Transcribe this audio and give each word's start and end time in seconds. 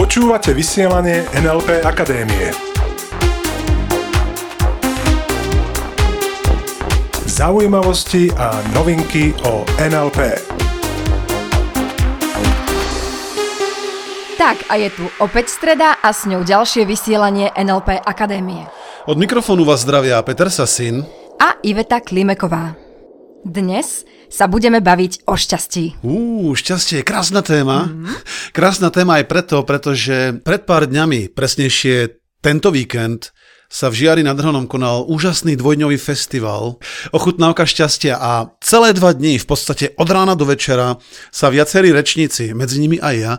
Počúvate 0.00 0.56
vysielanie 0.56 1.28
NLP 1.36 1.84
Akadémie. 1.84 2.48
Zaujímavosti 7.28 8.32
a 8.32 8.64
novinky 8.72 9.36
o 9.44 9.64
NLP. 9.76 10.40
Tak 14.40 14.56
a 14.72 14.80
je 14.80 14.88
tu 14.96 15.04
opäť 15.20 15.52
streda 15.52 16.00
a 16.00 16.16
s 16.16 16.24
ňou 16.24 16.40
ďalšie 16.40 16.88
vysielanie 16.88 17.52
NLP 17.52 18.00
Akadémie. 18.00 18.64
Od 19.04 19.20
mikrofónu 19.20 19.68
vás 19.68 19.84
zdravia 19.84 20.16
Peter 20.24 20.48
Sasin. 20.48 21.04
A 21.36 21.60
Iveta 21.60 22.00
Klimeková. 22.00 22.91
Dnes 23.42 24.06
sa 24.30 24.46
budeme 24.46 24.78
baviť 24.78 25.26
o 25.26 25.34
šťastí. 25.34 26.06
Uú, 26.06 26.54
šťastie 26.54 27.02
je 27.02 27.04
krásna 27.04 27.42
téma. 27.42 27.90
Mm-hmm. 27.90 28.16
Krásna 28.54 28.94
téma 28.94 29.18
aj 29.18 29.26
preto, 29.26 29.66
pretože 29.66 30.38
pred 30.46 30.62
pár 30.62 30.86
dňami, 30.86 31.34
presnejšie 31.34 32.22
tento 32.38 32.70
víkend, 32.70 33.34
sa 33.72 33.90
v 33.90 34.04
Žiari 34.04 34.22
nad 34.22 34.38
Hronom 34.38 34.70
konal 34.70 35.08
úžasný 35.08 35.56
dvojdňový 35.56 35.96
festival 35.96 36.78
Ochutnávka 37.10 37.66
šťastia 37.66 38.14
a 38.20 38.52
celé 38.62 38.92
dva 38.94 39.10
dní, 39.16 39.40
v 39.40 39.46
podstate 39.48 39.96
od 39.96 40.06
rána 40.06 40.38
do 40.38 40.46
večera, 40.46 41.00
sa 41.32 41.48
viacerí 41.50 41.90
rečníci, 41.90 42.52
medzi 42.52 42.78
nimi 42.78 43.00
aj 43.00 43.16
ja, 43.16 43.32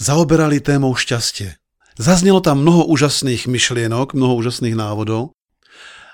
zaoberali 0.00 0.58
témou 0.64 0.96
šťastie. 0.96 1.60
Zaznelo 2.00 2.40
tam 2.40 2.64
mnoho 2.64 2.88
úžasných 2.88 3.44
myšlienok, 3.46 4.16
mnoho 4.16 4.40
úžasných 4.40 4.72
návodov. 4.72 5.36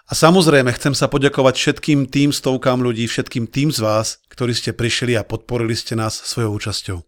A 0.06 0.14
samozrejme 0.14 0.70
chcem 0.78 0.94
sa 0.94 1.10
poďakovať 1.10 1.58
všetkým 1.58 2.06
tým 2.06 2.30
stovkám 2.30 2.78
ľudí, 2.78 3.10
všetkým 3.10 3.50
tým 3.50 3.74
z 3.74 3.82
vás, 3.82 4.22
ktorí 4.30 4.54
ste 4.54 4.70
prišli 4.70 5.18
a 5.18 5.26
podporili 5.26 5.74
ste 5.74 5.98
nás 5.98 6.14
svojou 6.14 6.54
účasťou. 6.62 6.98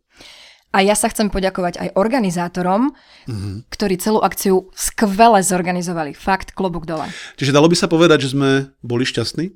A 0.75 0.83
ja 0.83 0.99
sa 0.99 1.07
chcem 1.07 1.31
poďakovať 1.31 1.79
aj 1.79 1.89
organizátorom, 1.95 2.93
mm-hmm. 3.31 3.71
ktorí 3.71 4.03
celú 4.03 4.19
akciu 4.19 4.75
skvele 4.75 5.41
zorganizovali. 5.47 6.11
Fakt, 6.13 6.59
klobúk 6.59 6.91
dole. 6.91 7.07
Čiže 7.39 7.55
dalo 7.55 7.71
by 7.71 7.77
sa 7.79 7.87
povedať, 7.87 8.27
že 8.27 8.35
sme 8.35 8.75
boli 8.83 9.07
šťastní? 9.07 9.55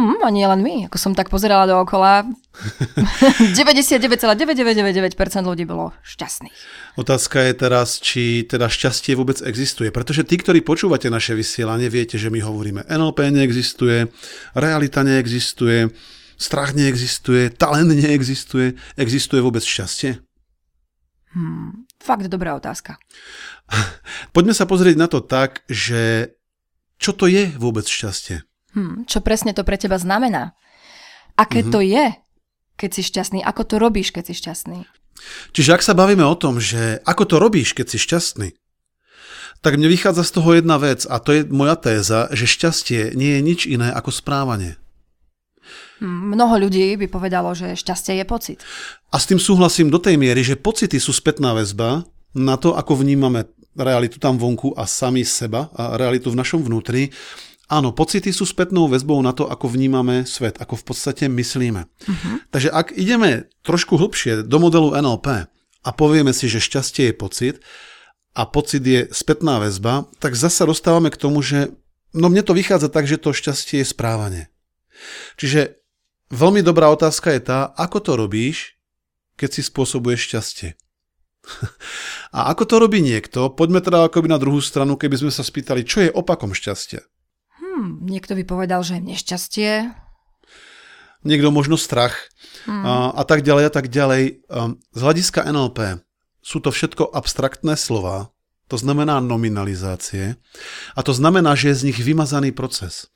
Hmm, 0.00 0.16
a 0.24 0.32
nie 0.32 0.48
len 0.48 0.64
my. 0.64 0.88
Ako 0.88 0.96
som 0.96 1.12
tak 1.12 1.28
pozerala 1.28 1.68
dookola, 1.68 2.24
99,9999% 3.60 5.44
ľudí 5.44 5.68
bolo 5.68 5.92
šťastných. 6.00 6.56
Otázka 6.96 7.44
je 7.44 7.52
teraz, 7.52 8.00
či 8.00 8.48
teda 8.48 8.72
šťastie 8.72 9.12
vôbec 9.12 9.44
existuje. 9.44 9.92
Pretože 9.92 10.24
tí, 10.24 10.40
ktorí 10.40 10.64
počúvate 10.64 11.12
naše 11.12 11.36
vysielanie, 11.36 11.92
viete, 11.92 12.16
že 12.16 12.32
my 12.32 12.40
hovoríme 12.40 12.88
NLP 12.88 13.28
neexistuje, 13.28 14.08
realita 14.56 15.04
neexistuje, 15.04 15.92
Strach 16.40 16.72
neexistuje, 16.72 17.52
talent 17.52 17.92
neexistuje. 17.92 18.72
Existuje 18.96 19.44
vôbec 19.44 19.60
šťastie? 19.60 20.24
Hmm, 21.36 21.84
fakt 22.00 22.32
dobrá 22.32 22.56
otázka. 22.56 22.96
Poďme 24.34 24.56
sa 24.56 24.64
pozrieť 24.64 24.96
na 24.96 25.04
to 25.04 25.20
tak, 25.20 25.60
že 25.68 26.32
čo 26.96 27.12
to 27.12 27.28
je 27.28 27.52
vôbec 27.60 27.84
šťastie? 27.84 28.40
Hmm, 28.74 29.02
čo 29.06 29.18
presne 29.24 29.50
to 29.50 29.66
pre 29.66 29.74
teba 29.74 29.98
znamená? 29.98 30.54
Aké 31.34 31.62
mm-hmm. 31.64 31.74
to 31.74 31.80
je, 31.82 32.04
keď 32.78 32.90
si 32.94 33.02
šťastný? 33.02 33.40
Ako 33.42 33.66
to 33.66 33.76
robíš, 33.82 34.14
keď 34.14 34.30
si 34.30 34.34
šťastný? 34.38 34.86
Čiže 35.52 35.76
ak 35.76 35.82
sa 35.84 35.92
bavíme 35.92 36.24
o 36.24 36.38
tom, 36.38 36.62
že 36.62 37.02
ako 37.04 37.24
to 37.28 37.36
robíš, 37.36 37.76
keď 37.76 37.86
si 37.92 37.98
šťastný, 38.00 38.48
tak 39.60 39.76
mne 39.76 39.92
vychádza 39.92 40.24
z 40.24 40.32
toho 40.40 40.56
jedna 40.56 40.80
vec 40.80 41.04
a 41.04 41.20
to 41.20 41.36
je 41.36 41.40
moja 41.52 41.76
téza, 41.76 42.32
že 42.32 42.48
šťastie 42.48 43.12
nie 43.12 43.36
je 43.36 43.40
nič 43.44 43.60
iné 43.68 43.92
ako 43.92 44.08
správanie. 44.08 44.80
Mnoho 46.00 46.56
ľudí 46.56 46.96
by 46.96 47.12
povedalo, 47.12 47.52
že 47.52 47.76
šťastie 47.76 48.16
je 48.16 48.24
pocit. 48.24 48.58
A 49.12 49.20
s 49.20 49.28
tým 49.28 49.36
súhlasím 49.36 49.92
do 49.92 50.00
tej 50.00 50.16
miery, 50.16 50.40
že 50.40 50.56
pocity 50.56 50.96
sú 50.96 51.12
spätná 51.12 51.52
väzba 51.52 52.08
na 52.32 52.56
to, 52.56 52.72
ako 52.72 53.04
vnímame 53.04 53.44
realitu 53.76 54.16
tam 54.16 54.40
vonku 54.40 54.72
a 54.80 54.88
sami 54.88 55.28
seba 55.28 55.68
a 55.76 56.00
realitu 56.00 56.32
v 56.32 56.40
našom 56.40 56.64
vnútri. 56.64 57.12
Áno, 57.70 57.94
pocity 57.94 58.34
sú 58.34 58.42
spätnou 58.42 58.90
väzbou 58.90 59.22
na 59.22 59.30
to, 59.30 59.46
ako 59.46 59.70
vnímame 59.70 60.26
svet, 60.26 60.58
ako 60.58 60.74
v 60.82 60.84
podstate 60.90 61.24
myslíme. 61.30 61.86
Uh-huh. 61.86 62.42
Takže 62.50 62.66
ak 62.74 62.90
ideme 62.98 63.46
trošku 63.62 63.94
hlbšie 63.94 64.42
do 64.42 64.58
modelu 64.58 64.98
NLP 64.98 65.46
a 65.86 65.90
povieme 65.94 66.34
si, 66.34 66.50
že 66.50 66.58
šťastie 66.58 67.10
je 67.10 67.14
pocit 67.14 67.54
a 68.34 68.42
pocit 68.42 68.82
je 68.82 69.06
spätná 69.14 69.62
väzba, 69.62 70.10
tak 70.18 70.34
zasa 70.34 70.66
dostávame 70.66 71.14
k 71.14 71.20
tomu, 71.22 71.46
že 71.46 71.70
no 72.10 72.26
mne 72.26 72.42
to 72.42 72.58
vychádza 72.58 72.90
tak, 72.90 73.06
že 73.06 73.22
to 73.22 73.30
šťastie 73.30 73.80
je 73.80 73.86
správanie. 73.86 74.50
Čiže 75.38 75.80
Veľmi 76.30 76.62
dobrá 76.62 76.86
otázka 76.94 77.34
je 77.34 77.42
tá, 77.42 77.74
ako 77.74 77.98
to 77.98 78.12
robíš, 78.14 78.78
keď 79.34 79.50
si 79.50 79.62
spôsobuješ 79.66 80.30
šťastie. 80.30 80.78
A 82.36 82.54
ako 82.54 82.62
to 82.70 82.74
robí 82.78 83.02
niekto? 83.02 83.50
Poďme 83.50 83.82
teda 83.82 84.06
akoby 84.06 84.30
na 84.30 84.38
druhú 84.38 84.62
stranu, 84.62 84.94
keby 84.94 85.18
sme 85.18 85.32
sa 85.34 85.42
spýtali, 85.42 85.82
čo 85.82 86.06
je 86.06 86.14
opakom 86.14 86.54
šťastia. 86.54 87.02
Hmm, 87.80 87.96
niekto 88.04 88.36
by 88.36 88.44
povedal, 88.44 88.84
že 88.84 89.00
je 89.00 89.08
nešťastie. 89.08 89.70
Niekto 91.24 91.48
možno 91.48 91.80
strach 91.80 92.28
hmm. 92.68 92.84
a, 92.84 92.94
a 93.16 93.22
tak 93.24 93.40
ďalej 93.40 93.64
a 93.68 93.72
tak 93.72 93.88
ďalej. 93.88 94.44
Z 94.92 95.00
hľadiska 95.00 95.48
NLP 95.48 96.04
sú 96.44 96.60
to 96.60 96.68
všetko 96.68 97.08
abstraktné 97.08 97.80
slova, 97.80 98.36
to 98.68 98.76
znamená 98.76 99.24
nominalizácie 99.24 100.36
a 100.92 101.00
to 101.00 101.16
znamená, 101.16 101.56
že 101.56 101.72
je 101.72 101.80
z 101.80 101.86
nich 101.88 101.98
vymazaný 102.04 102.52
proces. 102.52 103.08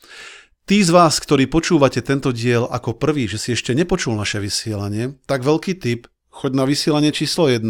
Tí 0.65 0.81
z 0.81 0.97
vás, 0.97 1.21
ktorí 1.21 1.45
počúvate 1.45 2.01
tento 2.01 2.33
diel 2.33 2.65
ako 2.65 2.97
prvý, 2.97 3.29
že 3.29 3.37
si 3.37 3.53
ešte 3.53 3.77
nepočul 3.77 4.17
naše 4.17 4.41
vysielanie, 4.41 5.21
tak 5.29 5.45
veľký 5.45 5.77
tip, 5.77 6.09
choď 6.35 6.53
na 6.59 6.65
vysielanie 6.67 7.15
číslo 7.15 7.47
1, 7.47 7.63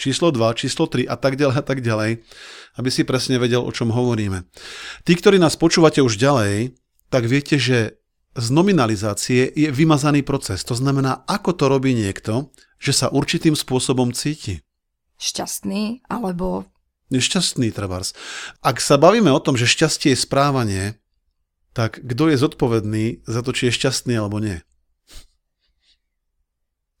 číslo 0.00 0.32
2, 0.32 0.56
číslo 0.56 0.88
3 0.88 1.04
a 1.04 1.16
tak 1.20 1.36
ďalej 1.36 1.56
a 1.60 1.64
tak 1.64 1.78
ďalej, 1.84 2.24
aby 2.80 2.88
si 2.88 3.04
presne 3.04 3.36
vedel, 3.36 3.60
o 3.60 3.68
čom 3.68 3.92
hovoríme. 3.92 4.48
Tí, 5.04 5.12
ktorí 5.12 5.36
nás 5.36 5.60
počúvate 5.60 6.00
už 6.00 6.16
ďalej, 6.16 6.72
tak 7.12 7.28
viete, 7.28 7.60
že 7.60 8.00
z 8.32 8.46
nominalizácie 8.48 9.52
je 9.52 9.68
vymazaný 9.68 10.24
proces. 10.24 10.64
To 10.64 10.78
znamená, 10.78 11.26
ako 11.28 11.52
to 11.52 11.64
robí 11.68 11.92
niekto, 11.92 12.48
že 12.80 12.96
sa 12.96 13.06
určitým 13.12 13.52
spôsobom 13.52 14.14
cíti. 14.16 14.64
Šťastný 15.20 16.08
alebo... 16.08 16.64
Nešťastný, 17.10 17.74
trebárs. 17.74 18.14
Ak 18.62 18.78
sa 18.78 18.94
bavíme 18.94 19.34
o 19.34 19.42
tom, 19.42 19.58
že 19.58 19.66
šťastie 19.66 20.14
je 20.14 20.22
správanie, 20.22 20.84
tak 21.74 21.98
kto 21.98 22.30
je 22.30 22.38
zodpovedný 22.38 23.04
za 23.26 23.42
to, 23.42 23.50
či 23.50 23.68
je 23.68 23.76
šťastný 23.82 24.14
alebo 24.14 24.38
nie? 24.38 24.62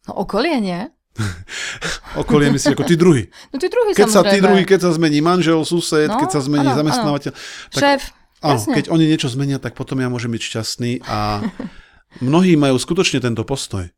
No 0.08 0.24
okolie 0.24 0.56
nie. 0.60 0.80
okolie 2.22 2.54
myslí 2.54 2.72
ako 2.78 2.84
tí 2.86 2.96
druhí. 2.96 3.28
No 3.50 3.58
tí 3.58 3.68
druhí 3.68 3.92
keď 3.92 4.08
samozrejme. 4.08 4.30
sa 4.30 4.32
tí 4.32 4.38
druhí, 4.40 4.62
keď 4.64 4.80
sa 4.86 4.90
zmení 4.94 5.18
manžel, 5.20 5.60
sused, 5.66 6.08
no, 6.08 6.16
keď 6.16 6.28
sa 6.30 6.40
zmení 6.40 6.70
ano, 6.70 6.78
zamestnávateľ. 6.78 7.32
Tak, 7.74 7.80
Šéf, 7.82 8.02
áno, 8.40 8.62
keď 8.70 8.84
oni 8.88 9.04
niečo 9.10 9.28
zmenia, 9.28 9.58
tak 9.58 9.74
potom 9.74 9.98
ja 10.00 10.08
môžem 10.08 10.30
byť 10.32 10.42
šťastný 10.42 10.92
a 11.04 11.44
mnohí 12.26 12.54
majú 12.54 12.78
skutočne 12.78 13.20
tento 13.20 13.42
postoj. 13.42 13.90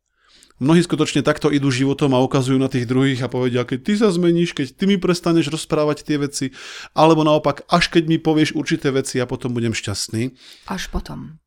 Mnohí 0.61 0.85
skutočne 0.85 1.25
takto 1.25 1.49
idú 1.49 1.73
životom 1.73 2.13
a 2.13 2.21
ukazujú 2.21 2.61
na 2.61 2.69
tých 2.69 2.85
druhých 2.85 3.25
a 3.25 3.31
povedia, 3.31 3.65
keď 3.65 3.79
ty 3.81 3.93
sa 3.97 4.13
zmeníš, 4.13 4.53
keď 4.53 4.77
ty 4.77 4.85
mi 4.85 5.01
prestaneš 5.01 5.49
rozprávať 5.49 6.05
tie 6.05 6.21
veci, 6.21 6.45
alebo 6.93 7.25
naopak, 7.25 7.65
až 7.73 7.89
keď 7.89 8.05
mi 8.05 8.21
povieš 8.21 8.53
určité 8.53 8.93
veci, 8.93 9.17
ja 9.17 9.25
potom 9.25 9.49
budem 9.49 9.73
šťastný. 9.73 10.29
Až 10.69 10.93
potom. 10.93 11.41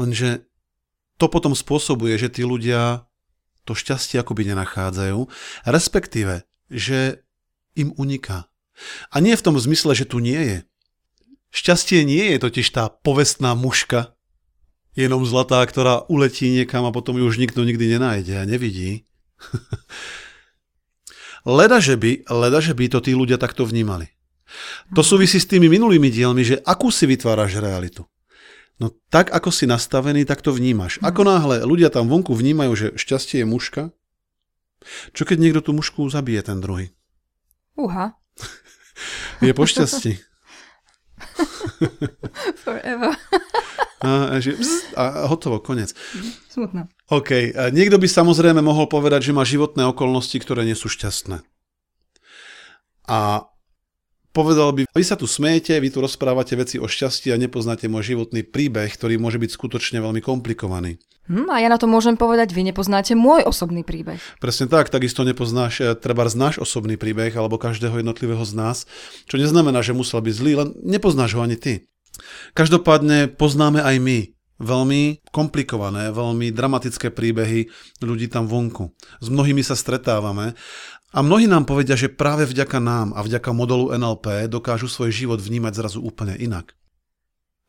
Lenže 0.00 0.48
to 1.20 1.28
potom 1.28 1.52
spôsobuje, 1.52 2.16
že 2.16 2.32
tí 2.32 2.42
ľudia 2.42 3.04
to 3.64 3.72
šťastie 3.76 4.18
akoby 4.18 4.48
nenachádzajú, 4.52 5.28
respektíve, 5.66 6.46
že 6.68 7.22
im 7.78 7.94
uniká. 7.96 8.50
A 9.14 9.20
nie 9.22 9.36
v 9.36 9.44
tom 9.44 9.56
zmysle, 9.56 9.94
že 9.94 10.08
tu 10.08 10.18
nie 10.18 10.38
je. 10.38 10.58
Šťastie 11.52 12.02
nie 12.08 12.32
je 12.32 12.38
totiž 12.40 12.66
tá 12.72 12.88
povestná 12.88 13.52
muška, 13.52 14.16
jenom 14.96 15.24
zlatá, 15.24 15.64
ktorá 15.64 16.04
uletí 16.08 16.48
niekam 16.48 16.84
a 16.88 16.94
potom 16.94 17.16
ju 17.16 17.24
už 17.28 17.40
nikto 17.40 17.64
nikdy 17.64 17.96
nenájde 17.96 18.34
a 18.40 18.48
nevidí. 18.48 19.04
leda, 21.48 21.80
že 21.80 21.96
by, 21.96 22.28
leda, 22.28 22.60
že 22.60 22.72
by 22.76 22.84
to 22.92 22.98
tí 23.00 23.12
ľudia 23.16 23.40
takto 23.40 23.64
vnímali. 23.64 24.08
To 24.92 25.00
súvisí 25.00 25.40
s 25.40 25.48
tými 25.48 25.68
minulými 25.72 26.12
dielmi, 26.12 26.44
že 26.44 26.60
akú 26.60 26.92
si 26.92 27.08
vytváraš 27.08 27.56
realitu. 27.56 28.04
No 28.80 28.94
tak, 29.12 29.30
ako 29.32 29.52
si 29.52 29.68
nastavený, 29.68 30.24
tak 30.24 30.40
to 30.40 30.54
vnímaš. 30.54 30.98
Ako 31.04 31.26
náhle 31.26 31.62
ľudia 31.62 31.92
tam 31.92 32.08
vonku 32.08 32.32
vnímajú, 32.32 32.72
že 32.72 32.86
šťastie 32.96 33.44
je 33.44 33.46
muška, 33.46 33.82
čo 35.14 35.22
keď 35.22 35.38
niekto 35.38 35.60
tú 35.62 35.70
mušku 35.76 36.08
zabije 36.10 36.42
ten 36.42 36.58
druhý? 36.58 36.90
Uha. 37.78 38.18
je 39.46 39.52
po 39.54 39.64
šťastí. 39.64 40.18
Forever. 42.64 43.14
A, 44.02 44.42
že 44.42 44.58
pst, 44.58 44.98
a 44.98 45.30
hotovo, 45.30 45.62
konec. 45.62 45.94
Smutno. 46.50 46.90
OK. 47.06 47.54
Niekto 47.70 48.02
by 48.02 48.10
samozrejme 48.10 48.58
mohol 48.58 48.90
povedať, 48.90 49.30
že 49.30 49.36
má 49.36 49.46
životné 49.46 49.86
okolnosti, 49.86 50.34
ktoré 50.42 50.66
nie 50.66 50.74
sú 50.74 50.90
šťastné. 50.90 51.38
A 53.06 53.46
Povedal 54.32 54.72
by, 54.72 54.82
vy 54.88 55.04
sa 55.04 55.12
tu 55.12 55.28
smejete, 55.28 55.76
vy 55.76 55.92
tu 55.92 56.00
rozprávate 56.00 56.56
veci 56.56 56.80
o 56.80 56.88
šťastí 56.88 57.28
a 57.28 57.36
nepoznáte 57.36 57.84
môj 57.84 58.16
životný 58.16 58.40
príbeh, 58.40 58.88
ktorý 58.88 59.20
môže 59.20 59.36
byť 59.36 59.50
skutočne 59.52 60.00
veľmi 60.00 60.24
komplikovaný. 60.24 60.96
Hm, 61.28 61.52
a 61.52 61.60
ja 61.60 61.68
na 61.68 61.76
to 61.76 61.84
môžem 61.84 62.16
povedať, 62.16 62.56
vy 62.56 62.66
nepoznáte 62.66 63.12
môj 63.12 63.44
osobný 63.44 63.84
príbeh. 63.84 64.18
Presne 64.40 64.72
tak, 64.72 64.88
takisto 64.88 65.22
nepoznáš 65.22 65.84
eh, 65.84 65.92
treba 65.92 66.24
náš 66.32 66.58
osobný 66.58 66.96
príbeh 66.96 67.30
alebo 67.36 67.60
každého 67.60 68.00
jednotlivého 68.00 68.42
z 68.42 68.52
nás, 68.56 68.76
čo 69.28 69.36
neznamená, 69.36 69.84
že 69.84 69.92
musel 69.92 70.24
byť 70.24 70.34
zlý, 70.34 70.52
len 70.58 70.68
nepoznáš 70.80 71.36
ho 71.36 71.44
ani 71.44 71.60
ty. 71.60 71.84
Každopádne 72.56 73.36
poznáme 73.36 73.84
aj 73.84 73.96
my 74.00 74.18
veľmi 74.62 75.26
komplikované, 75.34 76.14
veľmi 76.14 76.54
dramatické 76.54 77.10
príbehy 77.10 77.68
ľudí 78.00 78.30
tam 78.30 78.46
vonku. 78.46 78.94
S 79.18 79.26
mnohými 79.28 79.60
sa 79.66 79.74
stretávame 79.74 80.54
a 81.12 81.18
mnohí 81.20 81.44
nám 81.44 81.68
povedia, 81.68 81.98
že 81.98 82.08
práve 82.08 82.48
vďaka 82.48 82.78
nám 82.80 83.12
a 83.12 83.20
vďaka 83.20 83.52
modelu 83.52 83.92
NLP 83.98 84.48
dokážu 84.48 84.88
svoj 84.88 85.12
život 85.12 85.42
vnímať 85.44 85.72
zrazu 85.76 85.98
úplne 86.00 86.38
inak. 86.40 86.72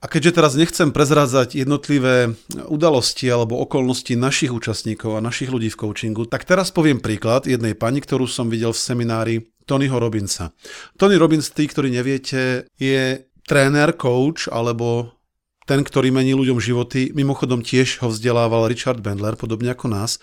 A 0.04 0.12
keďže 0.12 0.36
teraz 0.36 0.60
nechcem 0.60 0.92
prezrádzať 0.92 1.56
jednotlivé 1.56 2.36
udalosti 2.68 3.24
alebo 3.32 3.64
okolnosti 3.64 4.12
našich 4.20 4.52
účastníkov 4.52 5.16
a 5.16 5.24
našich 5.24 5.48
ľudí 5.48 5.72
v 5.72 5.80
coachingu, 5.80 6.28
tak 6.28 6.44
teraz 6.44 6.76
poviem 6.76 7.00
príklad 7.00 7.48
jednej 7.48 7.72
pani, 7.72 8.04
ktorú 8.04 8.28
som 8.28 8.52
videl 8.52 8.76
v 8.76 8.84
seminári 8.84 9.36
Tonyho 9.64 9.96
Robinsa. 9.96 10.52
Tony 11.00 11.16
Robbins, 11.16 11.48
tí, 11.56 11.72
ktorí 11.72 11.88
neviete, 11.88 12.68
je 12.76 13.32
tréner, 13.48 13.96
coach 13.96 14.52
alebo 14.52 15.16
ten, 15.64 15.82
ktorý 15.82 16.12
mení 16.12 16.36
ľuďom 16.36 16.60
životy. 16.60 17.16
Mimochodom 17.16 17.64
tiež 17.64 18.04
ho 18.04 18.12
vzdelával 18.12 18.68
Richard 18.68 19.00
Bandler, 19.00 19.40
podobne 19.40 19.72
ako 19.72 19.88
nás 19.92 20.20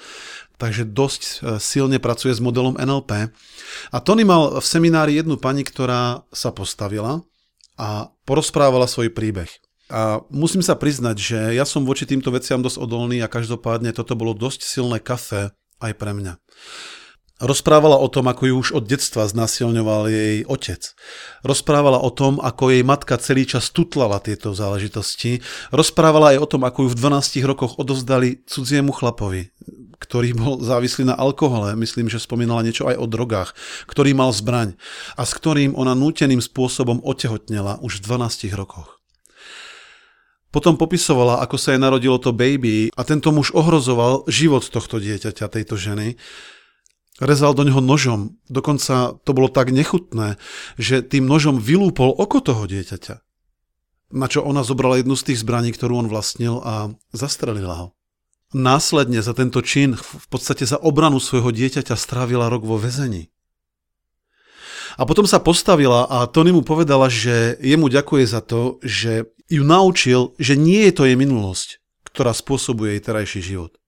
takže 0.61 0.85
dosť 0.85 1.23
e, 1.25 1.33
silne 1.57 1.97
pracuje 1.97 2.37
s 2.37 2.45
modelom 2.45 2.77
NLP. 2.77 3.33
A 3.89 3.97
Tony 4.05 4.29
mal 4.29 4.61
v 4.61 4.67
seminári 4.67 5.17
jednu 5.17 5.41
pani, 5.41 5.65
ktorá 5.65 6.29
sa 6.29 6.53
postavila 6.53 7.25
a 7.81 8.13
porozprávala 8.29 8.85
svoj 8.85 9.09
príbeh. 9.09 9.49
A 9.91 10.23
musím 10.29 10.61
sa 10.61 10.77
priznať, 10.77 11.17
že 11.17 11.39
ja 11.57 11.65
som 11.65 11.89
voči 11.89 12.05
týmto 12.05 12.31
veciam 12.31 12.61
dosť 12.61 12.79
odolný 12.79 13.25
a 13.25 13.33
každopádne 13.33 13.91
toto 13.97 14.15
bolo 14.15 14.37
dosť 14.37 14.63
silné 14.63 15.01
kafe 15.01 15.51
aj 15.81 15.93
pre 15.97 16.13
mňa. 16.15 16.37
Rozprávala 17.41 17.97
o 17.97 18.05
tom, 18.13 18.29
ako 18.29 18.43
ju 18.45 18.55
už 18.61 18.69
od 18.77 18.85
detstva 18.85 19.25
znasilňoval 19.25 20.13
jej 20.13 20.45
otec. 20.45 20.93
Rozprávala 21.41 21.97
o 21.97 22.13
tom, 22.13 22.37
ako 22.37 22.69
jej 22.69 22.85
matka 22.85 23.17
celý 23.17 23.49
čas 23.49 23.73
tutlala 23.73 24.21
tieto 24.21 24.53
záležitosti. 24.53 25.41
Rozprávala 25.73 26.37
aj 26.37 26.39
o 26.45 26.47
tom, 26.47 26.69
ako 26.69 26.85
ju 26.85 26.89
v 26.93 27.01
12 27.01 27.49
rokoch 27.49 27.81
odovzdali 27.81 28.45
cudziemu 28.45 28.93
chlapovi, 28.93 29.57
ktorý 29.97 30.37
bol 30.37 30.61
závislý 30.61 31.09
na 31.09 31.17
alkohole, 31.17 31.73
myslím, 31.81 32.13
že 32.13 32.21
spomínala 32.21 32.61
niečo 32.61 32.85
aj 32.85 33.01
o 33.01 33.09
drogách, 33.09 33.57
ktorý 33.89 34.13
mal 34.13 34.37
zbraň 34.37 34.77
a 35.17 35.25
s 35.25 35.33
ktorým 35.33 35.73
ona 35.81 35.97
núteným 35.97 36.45
spôsobom 36.45 37.01
otehotnela 37.01 37.81
už 37.81 38.05
v 38.05 38.21
12 38.21 38.53
rokoch. 38.53 39.01
Potom 40.53 40.77
popisovala, 40.77 41.41
ako 41.41 41.57
sa 41.57 41.73
jej 41.73 41.81
narodilo 41.81 42.21
to 42.21 42.37
baby 42.37 42.93
a 42.99 43.07
tento 43.07 43.33
muž 43.33 43.55
ohrozoval 43.57 44.29
život 44.29 44.67
tohto 44.67 45.01
dieťaťa, 45.01 45.47
tejto 45.49 45.81
ženy 45.81 46.21
rezal 47.21 47.53
do 47.53 47.63
neho 47.63 47.79
nožom. 47.79 48.41
Dokonca 48.49 49.15
to 49.23 49.31
bolo 49.37 49.53
tak 49.53 49.71
nechutné, 49.71 50.41
že 50.81 51.05
tým 51.05 51.29
nožom 51.29 51.61
vylúpol 51.61 52.11
oko 52.17 52.41
toho 52.41 52.65
dieťaťa. 52.65 53.21
Na 54.11 54.27
čo 54.27 54.43
ona 54.43 54.67
zobrala 54.67 54.99
jednu 54.99 55.15
z 55.15 55.31
tých 55.31 55.47
zbraní, 55.47 55.71
ktorú 55.71 56.03
on 56.03 56.09
vlastnil 56.11 56.59
a 56.65 56.91
zastrelila 57.15 57.75
ho. 57.79 57.87
Následne 58.51 59.23
za 59.23 59.31
tento 59.31 59.63
čin, 59.63 59.95
v 59.95 60.27
podstate 60.27 60.67
za 60.67 60.75
obranu 60.83 61.23
svojho 61.23 61.55
dieťaťa 61.55 61.95
strávila 61.95 62.51
rok 62.51 62.67
vo 62.67 62.75
väzení. 62.75 63.31
A 64.99 65.07
potom 65.07 65.23
sa 65.23 65.39
postavila 65.39 66.11
a 66.11 66.27
Tony 66.27 66.51
mu 66.51 66.67
povedala, 66.67 67.07
že 67.07 67.55
jemu 67.63 67.87
ďakuje 67.87 68.25
za 68.27 68.43
to, 68.43 68.83
že 68.83 69.31
ju 69.47 69.63
naučil, 69.63 70.35
že 70.43 70.59
nie 70.59 70.91
je 70.91 70.93
to 70.99 71.07
jej 71.07 71.15
minulosť, 71.15 71.79
ktorá 72.11 72.35
spôsobuje 72.35 72.99
jej 72.99 73.03
terajší 73.07 73.41
život. 73.41 73.80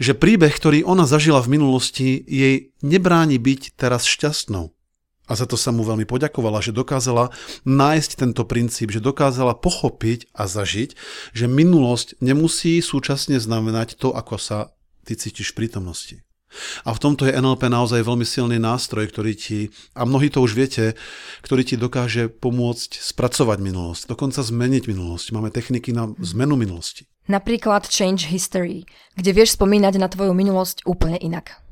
Že 0.00 0.16
príbeh, 0.16 0.52
ktorý 0.52 0.84
ona 0.84 1.04
zažila 1.04 1.44
v 1.44 1.60
minulosti, 1.60 2.20
jej 2.24 2.72
nebráni 2.80 3.36
byť 3.36 3.76
teraz 3.76 4.08
šťastnou. 4.08 4.72
A 5.30 5.38
za 5.38 5.46
to 5.46 5.54
sa 5.54 5.70
mu 5.70 5.86
veľmi 5.86 6.10
poďakovala, 6.10 6.58
že 6.58 6.74
dokázala 6.74 7.30
nájsť 7.62 8.10
tento 8.18 8.42
princíp, 8.42 8.90
že 8.90 8.98
dokázala 8.98 9.54
pochopiť 9.54 10.26
a 10.34 10.50
zažiť, 10.50 10.98
že 11.30 11.46
minulosť 11.46 12.18
nemusí 12.18 12.82
súčasne 12.82 13.38
znamenať 13.38 13.94
to, 13.94 14.10
ako 14.10 14.42
sa 14.42 14.74
ty 15.06 15.14
cítiš 15.14 15.54
v 15.54 15.64
prítomnosti. 15.64 16.16
A 16.82 16.90
v 16.90 16.98
tomto 16.98 17.30
je 17.30 17.36
NLP 17.38 17.70
naozaj 17.70 18.02
veľmi 18.02 18.26
silný 18.26 18.58
nástroj, 18.58 19.06
ktorý 19.06 19.38
ti, 19.38 19.70
a 19.94 20.02
mnohí 20.02 20.34
to 20.34 20.42
už 20.42 20.58
viete, 20.58 20.98
ktorý 21.46 21.62
ti 21.62 21.78
dokáže 21.78 22.26
pomôcť 22.26 22.98
spracovať 22.98 23.58
minulosť, 23.62 24.10
dokonca 24.10 24.42
zmeniť 24.42 24.90
minulosť. 24.90 25.30
Máme 25.30 25.54
techniky 25.54 25.94
na 25.94 26.10
zmenu 26.18 26.58
minulosti. 26.58 27.06
Napríklad 27.30 27.86
Change 27.86 28.26
History, 28.26 28.90
kde 29.14 29.30
vieš 29.30 29.54
spomínať 29.54 30.02
na 30.02 30.10
tvoju 30.10 30.34
minulosť 30.34 30.82
úplne 30.82 31.14
inak. 31.14 31.62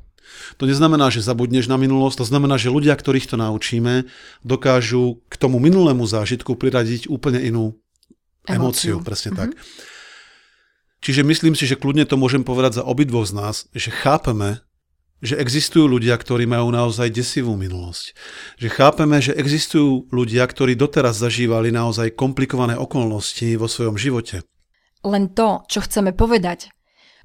To 0.55 0.63
neznamená, 0.63 1.11
že 1.11 1.19
zabudneš 1.19 1.67
na 1.67 1.75
minulosť, 1.75 2.23
to 2.23 2.25
znamená, 2.31 2.55
že 2.55 2.71
ľudia, 2.71 2.95
ktorých 2.95 3.27
to 3.27 3.35
naučíme, 3.35 4.07
dokážu 4.39 5.19
k 5.27 5.35
tomu 5.35 5.59
minulému 5.59 6.07
zážitku 6.07 6.55
priradiť 6.55 7.11
úplne 7.11 7.43
inú 7.43 7.75
emóciu. 8.47 9.03
emóciu 9.03 9.03
presne 9.03 9.35
mm-hmm. 9.35 9.41
tak. 9.43 9.49
Mhm. 9.51 9.97
Čiže 10.99 11.21
myslím 11.27 11.55
si, 11.55 11.63
že 11.67 11.79
kľudne 11.79 12.07
to 12.07 12.15
môžem 12.15 12.43
povedať 12.43 12.79
za 12.79 12.83
obidvoch 12.83 13.27
z 13.27 13.35
nás, 13.35 13.55
že 13.71 13.91
chápeme, 13.91 14.63
že 15.19 15.35
existujú 15.35 15.87
ľudia, 15.87 16.15
ktorí 16.15 16.47
majú 16.47 16.71
naozaj 16.71 17.11
desivú 17.11 17.59
minulosť. 17.59 18.15
Že 18.59 18.67
chápeme, 18.71 19.17
že 19.19 19.35
existujú 19.35 20.07
ľudia, 20.11 20.47
ktorí 20.47 20.79
doteraz 20.79 21.19
zažívali 21.19 21.71
naozaj 21.75 22.15
komplikované 22.15 22.79
okolnosti 22.79 23.47
vo 23.59 23.67
svojom 23.67 23.99
živote 23.99 24.43
len 25.05 25.31
to, 25.31 25.63
čo 25.71 25.83
chceme 25.83 26.11
povedať. 26.11 26.73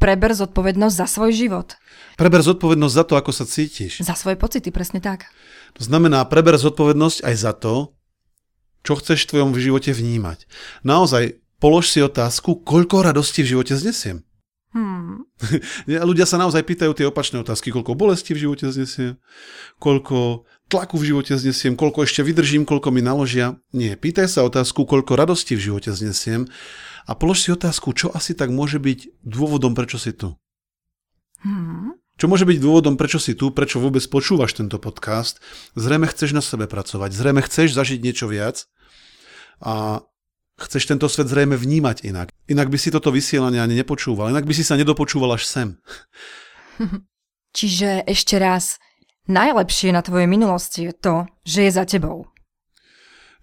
Preber 0.02 0.34
zodpovednosť 0.34 0.96
za 1.00 1.06
svoj 1.08 1.32
život. 1.32 1.78
Preber 2.18 2.42
zodpovednosť 2.42 2.94
za 2.94 3.04
to, 3.06 3.14
ako 3.16 3.30
sa 3.30 3.46
cítiš. 3.46 4.02
Za 4.02 4.18
svoje 4.18 4.36
pocity, 4.36 4.68
presne 4.74 4.98
tak. 5.00 5.30
To 5.78 5.82
znamená, 5.86 6.26
preber 6.26 6.58
zodpovednosť 6.58 7.24
aj 7.24 7.34
za 7.38 7.52
to, 7.54 7.94
čo 8.84 9.00
chceš 9.00 9.24
v 9.24 9.30
tvojom 9.32 9.50
živote 9.56 9.96
vnímať. 9.96 10.44
Naozaj, 10.84 11.40
polož 11.56 11.88
si 11.88 12.04
otázku, 12.04 12.60
koľko 12.66 13.00
radosti 13.00 13.40
v 13.46 13.56
živote 13.56 13.74
znesiem. 13.78 14.26
Hmm. 14.74 15.22
Ľudia 15.86 16.26
sa 16.26 16.36
naozaj 16.36 16.66
pýtajú 16.66 16.92
tie 16.98 17.06
opačné 17.06 17.38
otázky, 17.38 17.70
koľko 17.70 17.94
bolesti 17.94 18.34
v 18.34 18.42
živote 18.44 18.66
znesiem, 18.74 19.22
koľko 19.78 20.44
tlaku 20.66 20.98
v 20.98 21.14
živote 21.14 21.38
znesiem, 21.38 21.78
koľko 21.78 22.02
ešte 22.02 22.26
vydržím, 22.26 22.66
koľko 22.66 22.90
mi 22.90 22.98
naložia. 22.98 23.54
Nie, 23.70 23.94
pýtaj 23.94 24.26
sa 24.26 24.42
otázku, 24.42 24.82
koľko 24.82 25.14
radosti 25.14 25.54
v 25.54 25.70
živote 25.70 25.94
znesiem 25.94 26.50
a 27.04 27.12
polož 27.12 27.44
si 27.44 27.50
otázku, 27.52 27.92
čo 27.92 28.08
asi 28.12 28.32
tak 28.32 28.48
môže 28.48 28.80
byť 28.80 29.24
dôvodom, 29.24 29.76
prečo 29.76 30.00
si 30.00 30.16
tu. 30.16 30.36
Hmm. 31.44 32.00
Čo 32.14 32.30
môže 32.30 32.46
byť 32.46 32.58
dôvodom, 32.62 32.94
prečo 32.94 33.18
si 33.18 33.34
tu, 33.34 33.50
prečo 33.50 33.82
vôbec 33.82 34.00
počúvaš 34.06 34.54
tento 34.54 34.78
podcast? 34.78 35.42
Zrejme 35.74 36.06
chceš 36.08 36.32
na 36.32 36.40
sebe 36.40 36.70
pracovať, 36.70 37.10
zrejme 37.10 37.42
chceš 37.42 37.74
zažiť 37.74 38.00
niečo 38.00 38.30
viac 38.30 38.70
a 39.60 40.06
chceš 40.56 40.94
tento 40.94 41.10
svet 41.10 41.26
zrejme 41.26 41.58
vnímať 41.58 42.06
inak. 42.06 42.30
Inak 42.46 42.70
by 42.70 42.78
si 42.78 42.94
toto 42.94 43.10
vysielanie 43.10 43.58
ani 43.58 43.74
nepočúval, 43.74 44.30
inak 44.30 44.46
by 44.46 44.54
si 44.54 44.62
sa 44.62 44.78
nedopočúval 44.78 45.34
až 45.34 45.44
sem. 45.44 45.68
Čiže 47.58 48.06
ešte 48.06 48.38
raz, 48.38 48.78
najlepšie 49.26 49.90
na 49.90 50.00
tvojej 50.00 50.30
minulosti 50.30 50.90
je 50.90 50.94
to, 50.94 51.14
že 51.42 51.66
je 51.66 51.70
za 51.74 51.84
tebou 51.84 52.33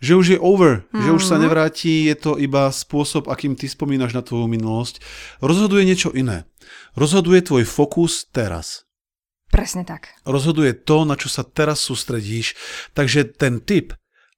že 0.01 0.17
už 0.17 0.25
je 0.35 0.39
over, 0.41 0.81
mm-hmm. 0.81 1.03
že 1.05 1.09
už 1.13 1.23
sa 1.23 1.37
mhm. 1.37 1.41
nevráti, 1.45 2.09
je 2.09 2.17
to 2.17 2.41
iba 2.41 2.73
spôsob, 2.73 3.29
akým 3.29 3.53
ty 3.53 3.69
spomínaš 3.69 4.17
na 4.17 4.25
tvoju 4.25 4.49
minulosť. 4.49 4.99
Rozhoduje 5.39 5.85
niečo 5.85 6.09
iné. 6.11 6.49
Rozhoduje 6.97 7.45
tvoj 7.45 7.63
fokus 7.63 8.25
teraz. 8.27 8.89
Presne 9.53 9.83
tak. 9.83 10.15
Rozhoduje 10.23 10.73
to, 10.73 11.03
na 11.03 11.19
čo 11.19 11.27
sa 11.27 11.43
teraz 11.43 11.83
sústredíš. 11.83 12.55
Takže 12.95 13.35
ten 13.35 13.59
tip, 13.59 13.91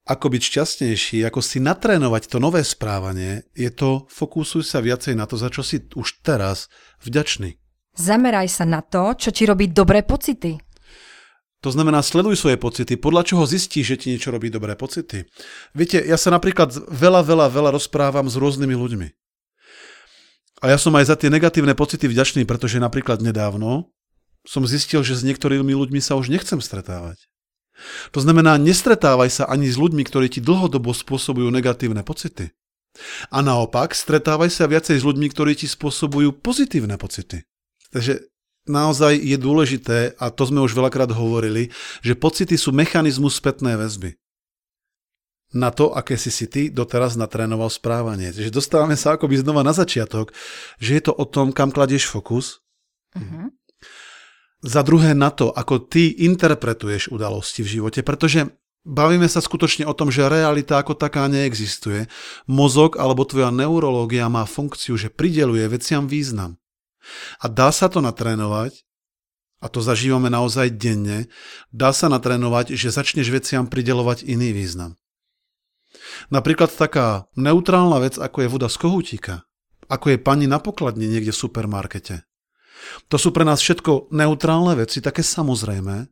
ako 0.04 0.34
byť 0.34 0.42
šťastnejší, 0.42 1.22
ako 1.24 1.40
si 1.40 1.62
natrénovať 1.62 2.28
to 2.28 2.38
nové 2.42 2.66
správanie, 2.66 3.46
je 3.54 3.70
to 3.70 4.10
fokusuj 4.10 4.66
sa 4.66 4.82
viacej 4.82 5.16
na 5.16 5.30
to, 5.30 5.38
za 5.38 5.54
čo 5.54 5.62
si 5.62 5.86
už 5.94 6.26
teraz 6.26 6.68
vďačný. 7.06 7.56
Zameraj 7.94 8.50
sa 8.50 8.66
na 8.66 8.82
to, 8.82 9.14
čo 9.14 9.30
ti 9.30 9.46
robí 9.46 9.70
dobré 9.70 10.02
pocity. 10.02 10.58
To 11.64 11.72
znamená, 11.72 12.04
sleduj 12.04 12.36
svoje 12.36 12.60
pocity, 12.60 13.00
podľa 13.00 13.24
čoho 13.24 13.48
zistíš, 13.48 13.96
že 13.96 14.00
ti 14.04 14.08
niečo 14.12 14.36
robí 14.36 14.52
dobré 14.52 14.76
pocity. 14.76 15.24
Viete, 15.72 16.04
ja 16.04 16.20
sa 16.20 16.28
napríklad 16.28 16.76
veľa, 16.92 17.24
veľa, 17.24 17.48
veľa 17.48 17.70
rozprávam 17.80 18.28
s 18.28 18.36
rôznymi 18.36 18.76
ľuďmi. 18.76 19.08
A 20.60 20.76
ja 20.76 20.78
som 20.80 20.92
aj 20.96 21.08
za 21.08 21.16
tie 21.16 21.32
negatívne 21.32 21.72
pocity 21.72 22.04
vďačný, 22.12 22.44
pretože 22.44 22.84
napríklad 22.84 23.24
nedávno 23.24 23.88
som 24.44 24.68
zistil, 24.68 25.08
že 25.08 25.16
s 25.16 25.24
niektorými 25.24 25.72
ľuďmi 25.72 26.04
sa 26.04 26.20
už 26.20 26.28
nechcem 26.28 26.60
stretávať. 26.60 27.16
To 28.12 28.20
znamená, 28.20 28.60
nestretávaj 28.60 29.32
sa 29.32 29.44
ani 29.48 29.72
s 29.72 29.80
ľuďmi, 29.80 30.04
ktorí 30.04 30.28
ti 30.28 30.40
dlhodobo 30.44 30.92
spôsobujú 30.92 31.48
negatívne 31.48 32.04
pocity. 32.04 32.52
A 33.32 33.40
naopak, 33.40 33.96
stretávaj 33.96 34.52
sa 34.52 34.68
viacej 34.68 35.00
s 35.00 35.04
ľuďmi, 35.08 35.32
ktorí 35.32 35.56
ti 35.58 35.66
spôsobujú 35.66 36.44
pozitívne 36.44 37.00
pocity. 37.00 37.48
Takže 37.96 38.33
naozaj 38.68 39.20
je 39.20 39.38
dôležité, 39.40 40.16
a 40.20 40.32
to 40.32 40.44
sme 40.48 40.64
už 40.64 40.76
veľakrát 40.76 41.12
hovorili, 41.12 41.72
že 42.00 42.16
pocity 42.16 42.56
sú 42.56 42.72
mechanizmus 42.72 43.40
spätnej 43.40 43.76
väzby. 43.76 44.16
na 45.54 45.70
to, 45.70 45.94
aké 45.94 46.18
si 46.18 46.34
si 46.34 46.50
ty 46.50 46.74
doteraz 46.74 47.14
natrénoval 47.14 47.70
správanie. 47.70 48.34
Takže 48.34 48.50
dostávame 48.50 48.98
sa 48.98 49.16
akoby 49.16 49.40
znova 49.40 49.62
na 49.62 49.72
začiatok, 49.72 50.34
že 50.82 50.98
je 50.98 51.04
to 51.06 51.14
o 51.14 51.26
tom, 51.30 51.54
kam 51.54 51.70
kladieš 51.70 52.10
fokus. 52.10 52.66
Uh-huh. 53.14 53.54
Za 54.66 54.82
druhé 54.82 55.14
na 55.14 55.30
to, 55.30 55.54
ako 55.54 55.86
ty 55.86 56.10
interpretuješ 56.26 57.14
udalosti 57.14 57.62
v 57.62 57.72
živote, 57.80 58.02
pretože 58.02 58.50
bavíme 58.82 59.30
sa 59.30 59.40
skutočne 59.40 59.86
o 59.86 59.94
tom, 59.94 60.10
že 60.10 60.26
realita 60.26 60.82
ako 60.82 60.98
taká 60.98 61.30
neexistuje. 61.30 62.10
Mozog 62.50 62.98
alebo 62.98 63.22
tvoja 63.24 63.54
neurológia 63.54 64.26
má 64.34 64.50
funkciu, 64.50 64.98
že 64.98 65.14
prideluje 65.14 65.70
veciam 65.70 66.10
význam. 66.10 66.58
A 67.44 67.46
dá 67.52 67.70
sa 67.72 67.92
to 67.92 68.00
natrénovať, 68.00 68.84
a 69.64 69.72
to 69.72 69.80
zažívame 69.80 70.28
naozaj 70.28 70.76
denne, 70.76 71.32
dá 71.72 71.96
sa 71.96 72.12
natrénovať, 72.12 72.76
že 72.76 72.92
začneš 72.92 73.32
veciam 73.32 73.64
pridelovať 73.64 74.28
iný 74.28 74.52
význam. 74.52 75.00
Napríklad 76.28 76.68
taká 76.74 77.32
neutrálna 77.40 78.04
vec, 78.04 78.20
ako 78.20 78.44
je 78.44 78.52
voda 78.52 78.68
z 78.68 78.76
kohútika, 78.76 79.36
ako 79.88 80.16
je 80.16 80.18
pani 80.20 80.52
na 80.52 80.60
pokladni 80.60 81.08
niekde 81.08 81.32
v 81.32 81.42
supermarkete. 81.48 82.16
To 83.08 83.16
sú 83.16 83.32
pre 83.32 83.48
nás 83.48 83.64
všetko 83.64 84.12
neutrálne 84.12 84.76
veci, 84.76 85.00
také 85.00 85.24
samozrejme. 85.24 86.12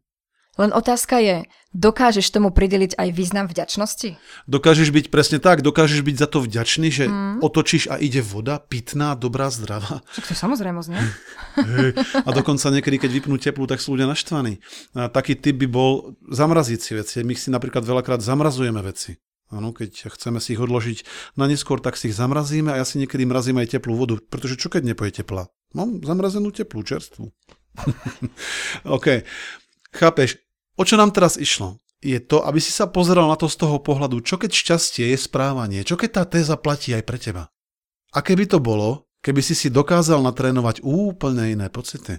Len 0.62 0.70
otázka 0.78 1.18
je, 1.18 1.50
dokážeš 1.74 2.30
tomu 2.30 2.54
prideliť 2.54 2.94
aj 2.94 3.10
význam 3.18 3.50
vďačnosti? 3.50 4.14
Dokážeš 4.46 4.94
byť 4.94 5.06
presne 5.10 5.42
tak, 5.42 5.66
dokážeš 5.66 6.06
byť 6.06 6.16
za 6.22 6.28
to 6.30 6.46
vďačný, 6.46 6.88
že 6.94 7.10
mm. 7.10 7.42
otočíš 7.42 7.90
a 7.90 7.98
ide 7.98 8.22
voda, 8.22 8.62
pitná, 8.62 9.18
dobrá, 9.18 9.50
zdravá. 9.50 10.06
Tak 10.14 10.30
to 10.30 10.38
samozrejme, 10.38 10.78
nie? 10.86 11.02
a 12.28 12.30
dokonca 12.30 12.70
niekedy, 12.70 13.02
keď 13.02 13.10
vypnú 13.10 13.42
teplú, 13.42 13.66
tak 13.66 13.82
sú 13.82 13.98
ľudia 13.98 14.06
naštvaní. 14.06 14.62
A 14.94 15.10
taký 15.10 15.34
typ 15.34 15.58
by 15.58 15.66
bol 15.66 16.14
zamraziť 16.30 16.80
si 16.80 16.92
veci. 16.94 17.18
My 17.26 17.34
si 17.34 17.50
napríklad 17.50 17.82
veľakrát 17.82 18.22
zamrazujeme 18.22 18.86
veci. 18.86 19.18
Áno, 19.50 19.74
keď 19.74 20.14
chceme 20.14 20.38
si 20.38 20.54
ich 20.54 20.62
odložiť 20.62 21.04
na 21.36 21.50
neskôr, 21.50 21.82
tak 21.82 21.98
si 21.98 22.14
ich 22.14 22.16
zamrazíme 22.16 22.70
a 22.72 22.80
ja 22.80 22.86
si 22.86 23.02
niekedy 23.02 23.26
mrazím 23.26 23.60
aj 23.60 23.82
teplú 23.82 23.98
vodu, 23.98 24.16
pretože 24.30 24.56
čo 24.62 24.70
keď 24.70 24.94
nepoje 24.94 25.12
teplá? 25.12 25.50
Mám 25.74 26.06
zamrazenú 26.06 26.54
teplú, 26.54 26.86
čerstvú. 26.86 27.34
OK. 28.96 29.28
Chápeš, 29.92 30.40
o 30.76 30.84
čo 30.84 30.96
nám 30.96 31.12
teraz 31.16 31.40
išlo? 31.40 31.80
Je 32.02 32.18
to, 32.18 32.42
aby 32.42 32.58
si 32.58 32.74
sa 32.74 32.90
pozeral 32.90 33.30
na 33.30 33.38
to 33.38 33.46
z 33.46 33.62
toho 33.62 33.78
pohľadu, 33.78 34.26
čo 34.26 34.42
keď 34.42 34.50
šťastie 34.50 35.14
je 35.14 35.18
správanie, 35.22 35.86
čo 35.86 35.96
keď 35.98 36.10
tá 36.10 36.24
téza 36.26 36.58
platí 36.58 36.98
aj 36.98 37.04
pre 37.06 37.22
teba. 37.22 37.54
A 38.12 38.26
keby 38.26 38.50
to 38.50 38.58
bolo, 38.58 39.06
keby 39.22 39.40
si 39.46 39.54
si 39.54 39.70
dokázal 39.70 40.20
natrénovať 40.26 40.82
úplne 40.82 41.54
iné 41.54 41.70
pocity 41.70 42.18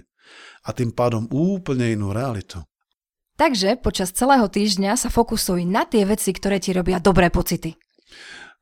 a 0.63 0.69
tým 0.71 0.95
pádom 0.95 1.27
úplne 1.29 1.91
inú 1.91 2.15
realitu. 2.15 2.63
Takže 3.35 3.81
počas 3.81 4.15
celého 4.15 4.45
týždňa 4.47 4.95
sa 4.95 5.09
fokusuj 5.11 5.67
na 5.67 5.83
tie 5.83 6.07
veci, 6.07 6.31
ktoré 6.31 6.63
ti 6.63 6.71
robia 6.71 7.03
dobré 7.03 7.27
pocity. 7.27 7.75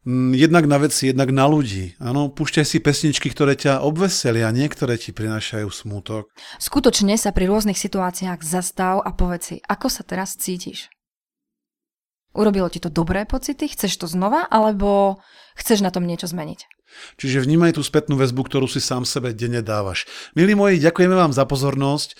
Mm, 0.02 0.34
jednak 0.34 0.66
na 0.66 0.82
veci, 0.82 1.14
jednak 1.14 1.30
na 1.30 1.46
ľudí. 1.46 1.94
Áno, 2.02 2.34
púšťaj 2.34 2.66
si 2.66 2.82
pesničky, 2.82 3.30
ktoré 3.30 3.54
ťa 3.54 3.86
obveselia, 3.86 4.50
niektoré 4.50 4.98
ti 4.98 5.14
prinášajú 5.14 5.70
smútok. 5.70 6.26
Skutočne 6.58 7.14
sa 7.22 7.30
pri 7.30 7.46
rôznych 7.46 7.78
situáciách 7.78 8.42
zastav 8.42 9.06
a 9.06 9.14
povedz 9.14 9.54
si, 9.54 9.58
ako 9.62 9.94
sa 9.94 10.02
teraz 10.02 10.34
cítiš. 10.34 10.90
Urobilo 12.34 12.72
ti 12.72 12.82
to 12.82 12.90
dobré 12.90 13.30
pocity? 13.30 13.70
Chceš 13.70 14.02
to 14.02 14.08
znova? 14.10 14.48
Alebo 14.50 15.22
chceš 15.54 15.86
na 15.86 15.94
tom 15.94 16.10
niečo 16.10 16.26
zmeniť? 16.26 16.66
Čiže 17.22 17.44
vnímaj 17.44 17.78
tú 17.78 17.86
spätnú 17.86 18.18
väzbu, 18.18 18.42
ktorú 18.48 18.66
si 18.66 18.82
sám 18.82 19.06
sebe 19.06 19.36
denne 19.38 19.62
dávaš. 19.62 20.10
Milí 20.34 20.58
moji, 20.58 20.82
ďakujeme 20.82 21.14
vám 21.14 21.32
za 21.36 21.46
pozornosť. 21.46 22.18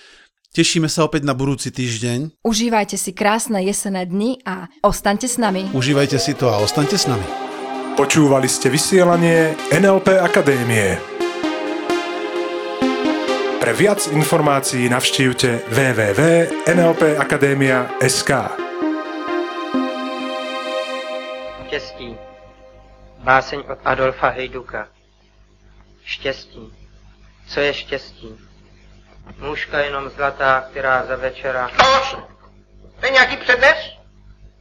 Tešíme 0.52 0.86
sa 0.86 1.08
opäť 1.08 1.24
na 1.24 1.32
budúci 1.32 1.72
týždeň. 1.72 2.44
Užívajte 2.44 3.00
si 3.00 3.16
krásne 3.16 3.64
jesené 3.64 4.04
dni 4.04 4.44
a 4.44 4.68
ostaňte 4.84 5.24
s 5.24 5.40
nami. 5.40 5.72
Užívajte 5.72 6.20
si 6.20 6.36
to 6.36 6.52
a 6.52 6.60
ostaňte 6.60 7.00
s 7.00 7.08
nami. 7.08 7.51
Počúvali 7.92 8.48
ste 8.48 8.72
vysielanie 8.72 9.52
NLP 9.68 10.16
Akadémie. 10.16 10.96
Pre 13.60 13.72
viac 13.76 14.08
informácií 14.08 14.88
navštívte 14.88 15.60
www.nlpakademia.sk 15.68 18.30
Štěstí. 21.68 22.16
Báseň 23.18 23.60
od 23.68 23.78
Adolfa 23.84 24.28
Hejduka. 24.28 24.88
Štěstí. 26.04 26.72
Co 27.48 27.60
je 27.60 27.74
štěstí? 27.74 28.28
Nůžka 29.38 29.78
jenom 29.80 30.08
zlatá, 30.08 30.64
která 30.70 31.06
za 31.06 31.16
večera... 31.16 31.70
Tož! 31.76 32.16
To 33.00 33.06
je 33.06 33.12
nějaký 33.12 33.36
přednes? 33.36 33.76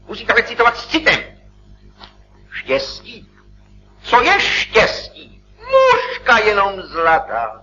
Musíte 0.08 0.34
recitovat 0.34 0.78
s 0.78 0.88
citem. 0.88 1.41
Štěstí. 2.62 3.30
Co 4.04 4.22
je 4.22 4.40
štěstí? 4.40 5.44
Mužka 5.58 6.38
jenom 6.38 6.82
zlatá. 6.82 7.62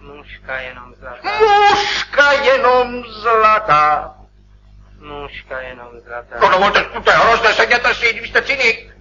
Mužka 0.00 0.56
jenom 0.58 0.94
zlatá. 0.94 1.28
Mužka 1.38 2.32
jenom 2.32 3.04
zlatá. 3.08 4.14
Mužka 4.98 5.60
jenom 5.60 5.88
zlatá. 6.06 6.36
No 6.40 6.48
dovolte, 6.48 6.84
to 6.84 7.10
je 7.10 7.16
hrozné, 7.16 7.54
sedněte 7.54 7.94
si, 7.94 8.12
když 8.12 8.30
jste 8.30 8.42
cynik. 8.42 8.96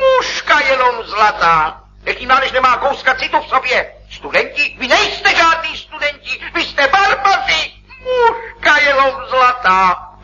Mužka 0.00 0.60
jenom 0.60 1.02
zlatá. 1.04 1.82
Jaký 2.02 2.26
mládež 2.26 2.52
nemá 2.52 2.76
kouska 2.76 3.14
citu 3.14 3.40
v 3.40 3.48
sobě? 3.48 3.94
Studenti? 4.10 4.76
Vy 4.78 4.88
nejste 4.88 5.34
žádný 5.36 5.76
studenti, 5.76 6.44
vy 6.54 6.64
jste 6.64 6.88
barbaři! 6.88 7.72
Mužka 8.04 8.78
jenom 8.78 9.12
zlatá! 9.28 10.14